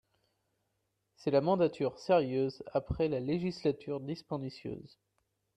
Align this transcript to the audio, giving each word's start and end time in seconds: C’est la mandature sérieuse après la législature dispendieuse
C’est 1.15 1.29
la 1.29 1.41
mandature 1.41 1.99
sérieuse 1.99 2.63
après 2.73 3.07
la 3.07 3.19
législature 3.19 3.99
dispendieuse 3.99 4.97